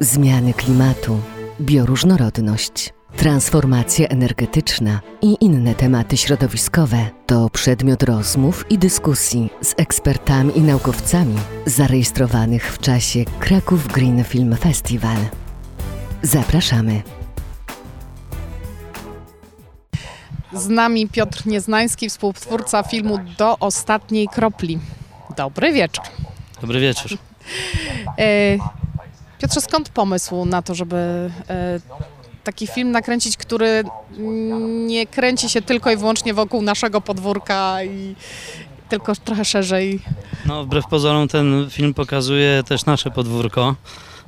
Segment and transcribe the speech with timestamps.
[0.00, 1.20] zmiany klimatu,
[1.60, 10.60] bioróżnorodność, transformacja energetyczna i inne tematy środowiskowe to przedmiot rozmów i dyskusji z ekspertami i
[10.60, 11.36] naukowcami
[11.66, 15.16] zarejestrowanych w czasie Kraków Green Film Festival.
[16.22, 17.02] Zapraszamy.
[20.52, 24.78] Z nami Piotr Nieznański, współtwórca filmu Do ostatniej kropli.
[25.36, 26.04] Dobry wieczór.
[26.60, 27.18] Dobry wieczór.
[29.46, 31.80] Piotrze, skąd pomysł na to, żeby e,
[32.44, 33.84] taki film nakręcić, który
[34.86, 38.14] nie kręci się tylko i wyłącznie wokół naszego podwórka i
[38.88, 40.00] tylko trochę szerzej?
[40.46, 43.74] No, wbrew pozorom ten film pokazuje też nasze podwórko.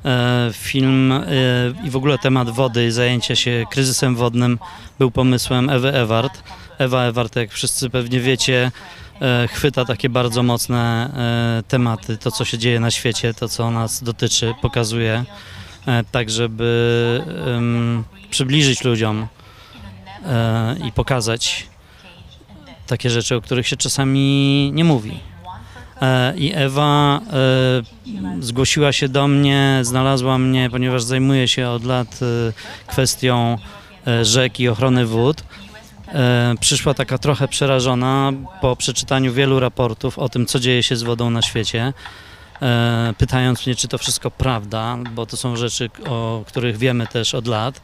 [0.04, 1.24] E, Film e,
[1.84, 4.58] i w ogóle temat wody i zajęcie się kryzysem wodnym
[4.98, 6.42] był pomysłem Ewy Ewart.
[6.78, 8.70] Ewa Ewart, jak wszyscy pewnie wiecie,
[9.48, 11.10] chwyta takie bardzo mocne
[11.58, 15.24] e, tematy, to co się dzieje na świecie, to co nas dotyczy, pokazuje
[15.86, 17.22] e, tak, żeby
[18.30, 19.26] przybliżyć ludziom
[20.26, 21.66] e, i pokazać
[22.86, 25.20] takie rzeczy, o których się czasami nie mówi.
[26.02, 32.20] E, I Ewa e, zgłosiła się do mnie, znalazła mnie, ponieważ zajmuję się od lat
[32.22, 33.58] e, kwestią
[34.06, 35.42] e, rzek i ochrony wód.
[36.14, 41.02] E, Przyszła taka trochę przerażona po przeczytaniu wielu raportów o tym, co dzieje się z
[41.02, 41.92] wodą na świecie,
[42.62, 47.34] e, pytając mnie, czy to wszystko prawda, bo to są rzeczy, o których wiemy też
[47.34, 47.80] od lat.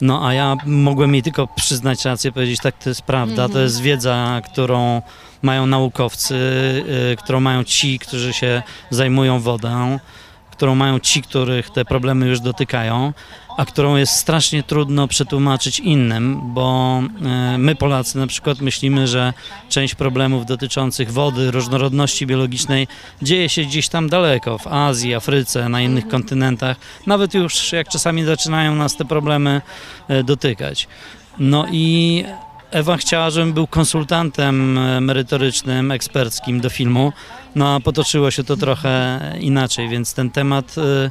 [0.00, 3.80] No a ja mogłem jej tylko przyznać rację, powiedzieć, tak, to jest prawda, to jest
[3.80, 5.02] wiedza, którą
[5.42, 6.34] mają naukowcy,
[7.12, 9.98] y, którą mają ci, którzy się zajmują wodą,
[10.52, 13.12] którą mają ci, których te problemy już dotykają,
[13.56, 17.00] a którą jest strasznie trudno przetłumaczyć innym, bo
[17.54, 19.32] y, my Polacy na przykład myślimy, że
[19.68, 22.88] część problemów dotyczących wody, różnorodności biologicznej
[23.22, 28.24] dzieje się gdzieś tam daleko, w Azji, Afryce, na innych kontynentach, nawet już jak czasami
[28.24, 29.60] zaczynają nas te problemy
[30.10, 30.88] y, dotykać.
[31.38, 32.24] No i
[32.72, 37.12] Ewa chciała, żebym był konsultantem e, merytorycznym, eksperckim do filmu,
[37.54, 41.10] no a potoczyło się to trochę inaczej, więc ten temat, e,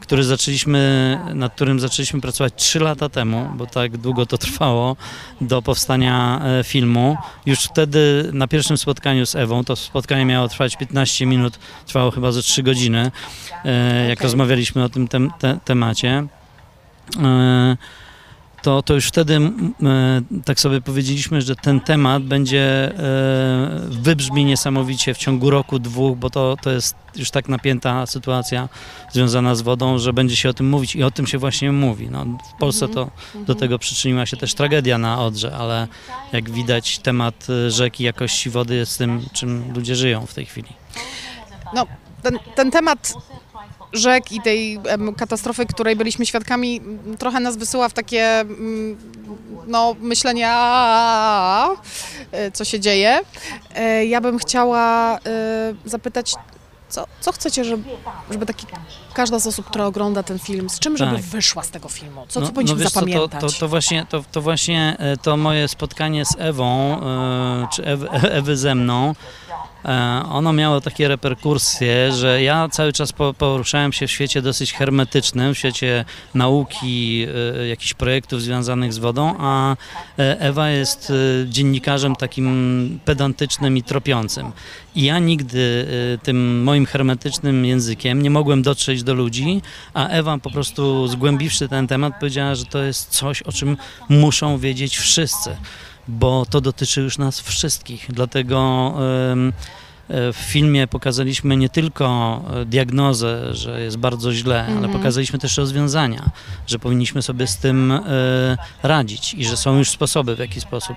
[0.00, 4.96] który zaczęliśmy, nad którym zaczęliśmy pracować 3 lata temu, bo tak długo to trwało
[5.40, 10.76] do powstania e, filmu, już wtedy na pierwszym spotkaniu z Ewą, to spotkanie miało trwać
[10.76, 13.10] 15 minut, trwało chyba ze 3 godziny,
[14.08, 14.22] jak Okej.
[14.22, 16.26] rozmawialiśmy o tym tem, te, temacie.
[18.62, 22.92] To, to już wtedy e, tak sobie powiedzieliśmy, że ten temat będzie e,
[23.88, 28.68] wybrzmi niesamowicie w ciągu roku, dwóch, bo to, to jest już tak napięta sytuacja
[29.12, 32.08] związana z wodą, że będzie się o tym mówić i o tym się właśnie mówi.
[32.10, 35.88] No, w Polsce to do tego przyczyniła się też tragedia na Odrze, ale
[36.32, 40.68] jak widać temat e, rzeki, jakości wody jest tym, czym ludzie żyją w tej chwili.
[41.74, 41.86] No,
[42.22, 43.14] ten, ten temat
[43.92, 44.80] rzek i tej
[45.16, 46.80] katastrofy, której byliśmy świadkami,
[47.18, 48.44] trochę nas wysyła w takie
[49.66, 51.68] no, myślenie, "A,
[52.32, 53.20] e, co się dzieje.
[53.74, 55.20] E, Ja bym chciała e,
[55.84, 56.34] zapytać,
[56.88, 57.84] co, co chcecie, żeby,
[58.30, 58.66] żeby taki,
[59.14, 61.20] każda z osób, która ogląda ten film, z czym żeby Tak.
[61.24, 62.24] wyszła z tego filmu?
[62.28, 63.40] Co, No- co powinniśmy no wiesz zapamiętać?
[63.40, 67.00] To, to, to, właśnie, to, to właśnie to moje spotkanie z Ewą,
[67.72, 69.14] czy Ewy, Ewy ze mną,
[70.30, 75.54] ono miało takie reperkusje, że ja cały czas po, poruszałem się w świecie dosyć hermetycznym,
[75.54, 76.04] w świecie
[76.34, 77.26] nauki,
[77.58, 79.76] e, jakichś projektów związanych z wodą, a
[80.18, 84.52] e, Ewa jest e, dziennikarzem takim pedantycznym i tropiącym.
[84.94, 89.62] I ja nigdy e, tym moim hermetycznym językiem nie mogłem dotrzeć do ludzi,
[89.94, 93.76] a Ewa po prostu zgłębiwszy ten temat powiedziała, że to jest coś, o czym
[94.08, 95.56] muszą wiedzieć wszyscy,
[96.08, 98.06] bo to dotyczy już nas wszystkich.
[98.08, 98.92] Dlatego
[100.08, 104.92] e, w filmie pokazaliśmy nie tylko e, diagnozę, że jest bardzo źle, ale Mhm.
[104.92, 106.30] pokazaliśmy też rozwiązania,
[106.66, 108.02] że powinniśmy sobie z tym e,
[108.82, 110.96] radzić i że są już sposoby, w jaki sposób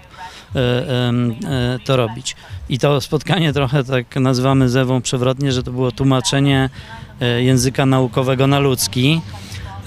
[1.86, 2.36] to robić.
[2.70, 6.70] I to spotkanie trochę tak nazywamy z Ewą przewrotnie, że to było tłumaczenie
[7.38, 9.22] języka naukowego na ludzki.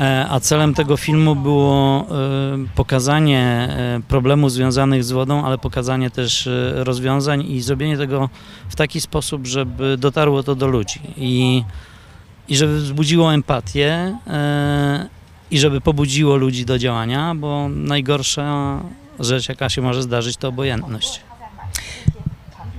[0.00, 2.05] E, A celem tego filmu było e,
[2.75, 8.28] pokazanie e, problemów związanych z wodą, ale pokazanie też rozwiązań i zrobienie tego
[8.69, 11.64] w taki sposób, żeby dotarło to do ludzi i,
[12.49, 14.19] i żeby wzbudziło empatię
[15.50, 18.81] i żeby pobudziło ludzi do działania, bo najgorsza
[19.20, 21.27] rzecz, jaka się może zdarzyć, to obojętność.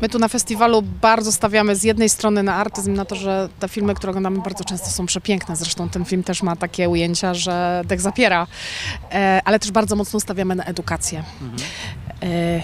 [0.02, 3.70] My tu na festiwalu bardzo stawiamy z jednej strony na artyzm, na to, że te
[3.70, 5.56] filmy, które oglądamy bardzo często są przepiękne.
[5.56, 8.48] Zresztą ten film też ma takie ujęcia, że dech zapiera.
[9.12, 11.24] E, ale też bardzo mocno stawiamy na edukację.
[12.24, 12.62] E,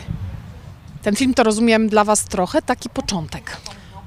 [1.01, 3.57] ten film to rozumiem dla Was trochę taki początek.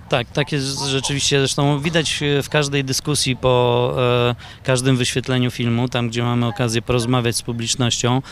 [0.09, 1.39] Tak, tak jest rzeczywiście.
[1.39, 6.83] Zresztą widać e, w każdej dyskusji po e, każdym wyświetleniu filmu, tam gdzie mamy okazję
[6.83, 8.23] porozmawiać z publicznością,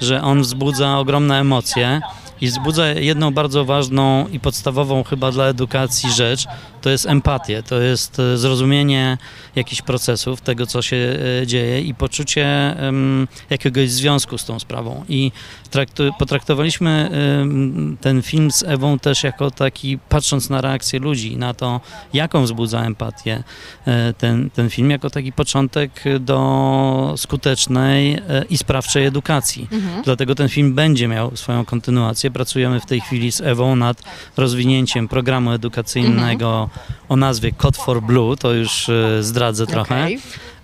[0.00, 2.00] że on wzbudza ogromne emocje
[2.40, 6.46] i wzbudza jedną bardzo ważną i podstawową chyba dla edukacji rzecz,
[6.86, 9.18] to jest empatię, to jest e, zrozumienie
[9.56, 10.96] jakichś procesów, tego co się
[11.42, 12.46] e, dzieje i poczucie
[12.78, 15.04] em, jakiegoś związku z tą sprawą.
[15.08, 15.32] I
[15.70, 17.10] traktu, potraktowaliśmy
[17.40, 21.80] em, ten film z Ewą też jako taki, patrząc na reakcję ludzi, na to,
[22.12, 23.42] jaką wzbudza empatię
[23.86, 25.90] e, ten, ten film, jako taki początek
[26.20, 29.68] do skutecznej e, i sprawczej edukacji.
[30.04, 32.30] Dlatego ten film będzie miał swoją kontynuację.
[32.30, 34.02] Pracujemy w tej chwili z Ewą nad
[34.36, 36.70] rozwinięciem programu edukacyjnego
[37.08, 40.08] o nazwie Code for Blue, to już e, zdradzę trochę.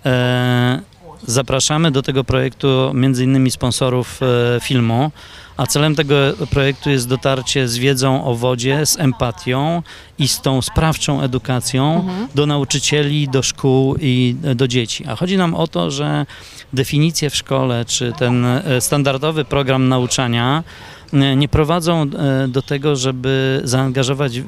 [0.05, 0.93] E,
[1.27, 5.11] Zapraszamy do tego projektu między innymi sponsorów e, filmu,
[5.57, 6.15] a celem tego
[6.49, 9.83] projektu jest dotarcie z wiedzą o wodzie, z empatią
[10.19, 15.05] i z tą sprawczą edukacją do nauczycieli, do szkół i do dzieci.
[15.07, 16.25] A chodzi nam o to, że
[16.73, 20.63] definicje w szkole, czy ten e, standardowy program nauczania
[21.13, 24.41] e, nie prowadzą e, do tego, żeby zaangażować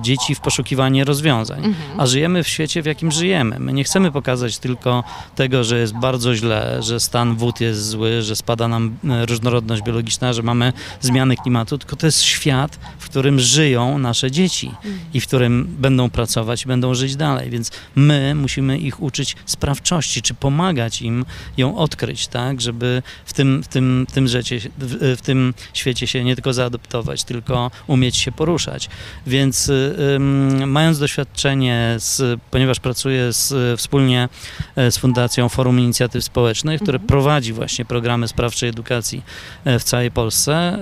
[0.00, 1.74] dzieci w poszukiwanie rozwiązań.
[1.98, 3.58] A żyjemy w świecie, w jakim żyjemy.
[3.58, 5.04] My nie chcemy pokazać tylko
[5.34, 8.96] tego, że jest bardzo źle, że stan wód jest zły, że spada nam
[9.28, 14.70] różnorodność biologiczna, że mamy zmiany klimatu, tylko to jest świat, w którym żyją nasze dzieci
[15.14, 17.50] i w którym będą pracować i będą żyć dalej.
[17.50, 21.24] Więc my musimy ich uczyć sprawczości, czy pomagać im
[21.56, 26.06] ją odkryć, tak, żeby w tym, w tym, w tym, rzecie, w, w tym świecie
[26.06, 28.88] się nie tylko zaadoptować, tylko umieć się poruszać.
[29.26, 34.28] Więc y, ym, mając doświadczenie, z, ponieważ pracuję z, wspólnie
[34.76, 39.22] e, z Fundacją Forum Inicjatyw Społecznych, które prowadzi właśnie programy sprawczej edukacji
[39.64, 40.25] e, w całej Polsce,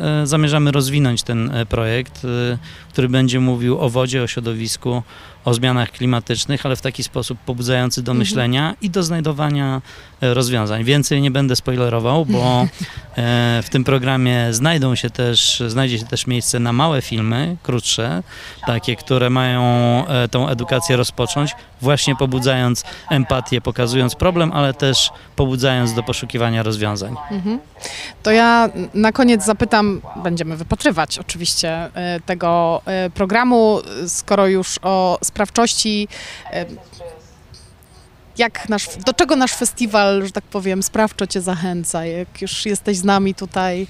[0.00, 2.58] e, zamierzamy rozwinąć ten e, projekt, e,
[2.88, 5.02] który będzie mówił o wodzie, o środowisku,
[5.44, 9.82] o zmianach klimatycznych, ale w taki sposób pobudzający do myślenia i do znajdowania
[10.20, 10.84] e, rozwiązań.
[10.84, 12.40] Więcej nie będę spoilerował, bo
[13.16, 18.22] e, w tym programie znajdą się też, znajdzie się też miejsce na małe filmy, krótsze,
[18.66, 19.62] takie, które mają
[20.06, 21.50] e, tą edukację rozpocząć,
[21.80, 27.14] właśnie pobudzając empatię, pokazując problem, ale też pobudzając do poszukiwania rozwiązań.
[28.22, 31.90] To ja na koniec zapytam, będziemy wypatrywać oczywiście
[32.26, 32.82] tego
[33.14, 36.08] programu, skoro już o sprawczości.
[38.38, 42.96] Jak nasz, do czego nasz festiwal, że tak powiem, sprawczo Cię zachęca, jak już jesteś
[42.96, 43.86] z nami tutaj?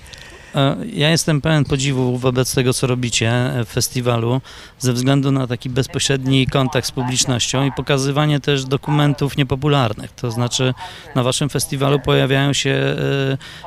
[0.54, 3.32] E, Ja jestem pełen podziwu wobec tego, co robicie
[3.66, 4.40] w festiwalu,
[4.78, 10.12] ze względu na taki bezpośredni kontakt z publicznością i pokazywanie też dokumentów niepopularnych.
[10.12, 10.74] To znaczy,
[11.14, 12.96] na waszym festiwalu pojawiają się e,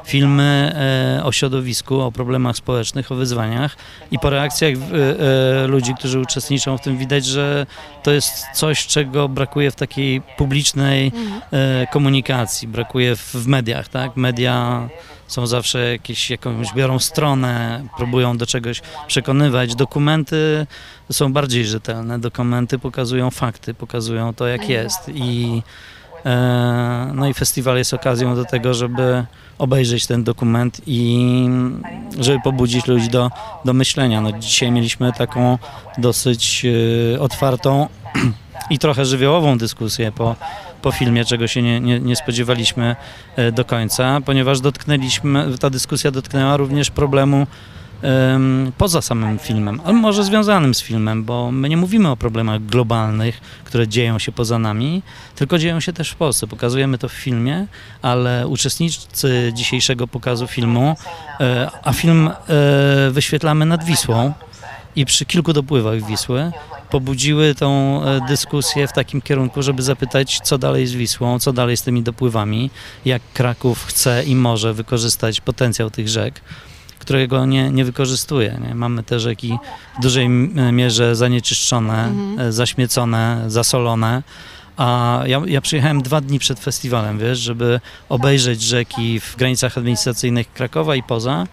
[0.06, 0.74] filmy
[1.20, 3.78] e, o środowisku, o problemach społecznych, o wyzwaniach
[4.12, 4.74] i po reakcjach
[5.68, 7.66] ludzi, którzy uczestniczą w tym, widać, że
[8.04, 11.12] to jest coś, czego brakuje w takiej publicznej
[11.92, 14.18] komunikacji, brakuje w mediach, tak?
[14.18, 14.88] Media
[15.28, 19.76] są zawsze jakieś, jakąś biorą stronę, próbują do czegoś przekonywać.
[19.76, 20.68] Dokumenty
[21.12, 25.62] są bardziej rzetelne, dokumenty pokazują fakty, pokazują to, jak jest i
[26.26, 29.26] e, no i festiwal jest okazją do tego, żeby
[29.58, 31.30] obejrzeć ten dokument i
[32.20, 33.32] żeby pobudzić ludzi do,
[33.66, 34.22] do myślenia.
[34.22, 35.58] No, dzisiaj mieliśmy taką
[35.98, 36.66] dosyć
[37.16, 37.88] e, otwartą
[38.70, 40.36] i trochę żywiołową dyskusję po,
[40.88, 42.96] po filmie, czego się nie, nie, nie spodziewaliśmy
[43.36, 47.48] e, do końca, ponieważ dotknęliśmy, ta dyskusja dotknęła również problemu
[48.02, 52.66] em, poza samym filmem, ale może związanym z filmem, bo my nie mówimy o problemach
[52.66, 55.02] globalnych, które dzieją się poza nami,
[55.36, 56.48] tylko dzieją się też w Polsce.
[56.48, 57.68] Pokazujemy to w filmie,
[58.02, 60.96] ale uczestnicy dzisiejszego pokazu filmu,
[61.40, 64.34] e, a film e, wyświetlamy nad Wisłą,
[64.98, 66.52] i przy kilku dopływach Wisły
[66.90, 71.78] pobudziły tą e, dyskusję w takim kierunku, żeby zapytać, co dalej z Wisłą, co dalej
[71.78, 72.70] z tymi dopływami,
[73.06, 76.42] jak Kraków chce i może wykorzystać potencjał tych rzek
[77.00, 78.60] którego nie, nie wykorzystuje.
[78.68, 78.76] Nie?
[78.76, 79.58] Mamy te rzeki
[80.00, 80.30] w dużej
[80.72, 84.24] mierze zanieczyszczone, e, zaśmiecone, zasolone.
[84.78, 90.54] A ja, ja przyjechałem dwa dni przed festiwalem, wiesz, żeby obejrzeć rzeki w granicach administracyjnych
[90.54, 91.48] Krakowa i poza.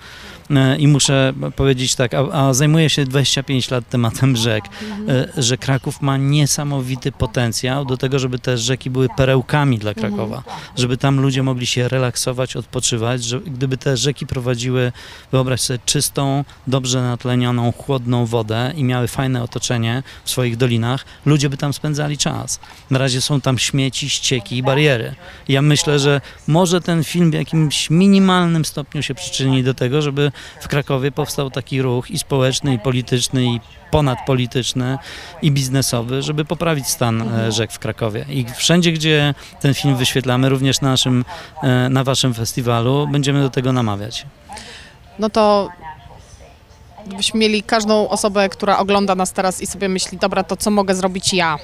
[0.50, 4.64] E, I muszę powiedzieć tak, a, a zajmuję się 25 lat tematem rzek,
[5.08, 10.42] e, że Kraków ma niesamowity potencjał do tego, żeby te rzeki były perełkami dla Krakowa,
[10.76, 14.92] żeby tam ludzie mogli się relaksować, odpoczywać, że gdyby te rzeki prowadziły,
[15.32, 21.50] wyobraź sobie, czystą, dobrze natlenioną, chłodną wodę i miały fajne otoczenie w swoich dolinach, ludzie
[21.50, 22.60] by tam spędzali czas.
[22.90, 25.14] Na razie są tam śmieci, ścieki i bariery.
[25.48, 30.32] Ja myślę, że może ten film w jakimś minimalnym stopniu się przyczyni do tego, żeby
[30.60, 33.60] w Krakowie powstał taki ruch i społeczny, i polityczny, i
[33.90, 34.98] ponadpolityczny,
[35.42, 38.24] i biznesowy, żeby poprawić stan e, rzek w Krakowie.
[38.28, 41.24] I wszędzie, gdzie ten film wyświetlamy, również na, naszym,
[41.62, 44.26] e, na waszym festiwalu, będziemy do tego namawiać.
[45.18, 45.68] No to
[47.06, 50.94] gdybyśmy mieli każdą osobę, która ogląda nas teraz i sobie myśli, dobra, to co mogę
[50.94, 51.58] zrobić ja?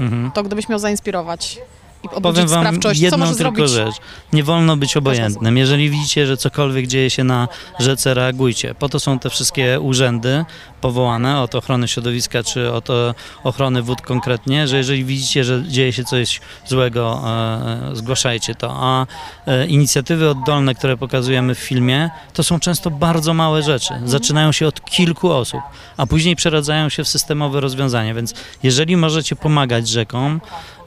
[0.00, 0.30] Mhm.
[0.30, 1.58] To gdybyś miał zainspirować
[2.02, 3.94] i Powiem wam sprawczość, jedną tylko zrobić?
[3.94, 3.94] rzecz.
[4.32, 5.56] Nie wolno być obojętnym.
[5.56, 8.74] Jeżeli widzicie, że cokolwiek dzieje się na rzece, reagujcie.
[8.74, 10.44] Po to są te wszystkie urzędy
[10.80, 13.14] powołane od ochrony środowiska czy od e,
[13.44, 18.70] ochrony wód konkretnie, że jeżeli widzicie, że dzieje się coś złego, e, zgłaszajcie to.
[18.76, 19.06] A
[19.46, 23.94] e, inicjatywy oddolne, które pokazujemy w filmie, to są często bardzo małe rzeczy.
[24.04, 25.60] Zaczynają się od kilku osób,
[25.96, 28.14] a później przeradzają się w systemowe rozwiązania.
[28.14, 30.40] Więc jeżeli możecie pomagać rzekom,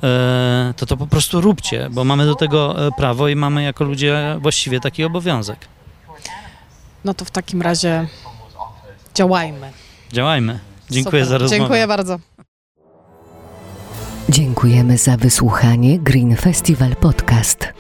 [0.04, 3.84] e, to to po prostu róbcie, bo mamy do tego e, prawo i mamy jako
[3.84, 5.58] ludzie właściwie taki obowiązek.
[7.06, 8.08] No to w takim razie
[9.16, 9.72] działajmy.
[10.12, 10.60] Działajmy.
[10.90, 11.30] Dziękuję Super.
[11.30, 11.60] za rozmowę.
[11.60, 12.20] Dziękuję bardzo.
[14.30, 17.74] Dziękujemy za wysłuchanie Green Festival Podcast.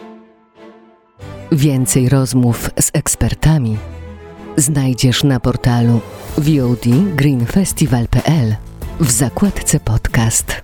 [1.51, 3.77] Więcej rozmów z ekspertami
[4.57, 6.01] znajdziesz na portalu
[6.37, 6.85] VOD
[7.15, 8.55] greenfestival.pl
[8.99, 10.61] w zakładce podcast.